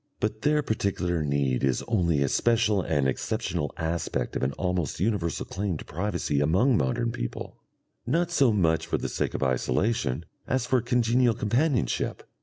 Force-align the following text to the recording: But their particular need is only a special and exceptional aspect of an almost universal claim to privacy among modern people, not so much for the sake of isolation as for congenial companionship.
But 0.19 0.41
their 0.41 0.63
particular 0.63 1.23
need 1.23 1.63
is 1.63 1.83
only 1.87 2.23
a 2.23 2.27
special 2.27 2.81
and 2.81 3.07
exceptional 3.07 3.71
aspect 3.77 4.35
of 4.35 4.41
an 4.41 4.51
almost 4.53 4.99
universal 4.99 5.45
claim 5.45 5.77
to 5.77 5.85
privacy 5.85 6.39
among 6.39 6.75
modern 6.75 7.11
people, 7.11 7.57
not 8.07 8.31
so 8.31 8.51
much 8.51 8.87
for 8.87 8.97
the 8.97 9.07
sake 9.07 9.35
of 9.35 9.43
isolation 9.43 10.25
as 10.47 10.65
for 10.65 10.81
congenial 10.81 11.35
companionship. 11.35 12.23